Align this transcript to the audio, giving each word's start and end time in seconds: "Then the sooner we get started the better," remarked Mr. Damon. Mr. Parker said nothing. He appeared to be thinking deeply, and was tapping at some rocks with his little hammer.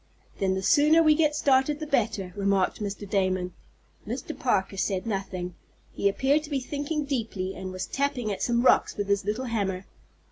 "Then 0.39 0.55
the 0.55 0.63
sooner 0.63 1.03
we 1.03 1.13
get 1.13 1.35
started 1.35 1.79
the 1.79 1.85
better," 1.85 2.33
remarked 2.35 2.81
Mr. 2.81 3.07
Damon. 3.07 3.53
Mr. 4.07 4.35
Parker 4.35 4.75
said 4.75 5.05
nothing. 5.05 5.53
He 5.93 6.09
appeared 6.09 6.41
to 6.41 6.49
be 6.49 6.59
thinking 6.59 7.05
deeply, 7.05 7.53
and 7.53 7.71
was 7.71 7.85
tapping 7.85 8.31
at 8.31 8.41
some 8.41 8.63
rocks 8.63 8.97
with 8.97 9.09
his 9.09 9.25
little 9.25 9.45
hammer. 9.45 9.85